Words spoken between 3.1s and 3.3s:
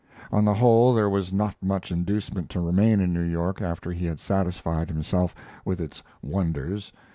New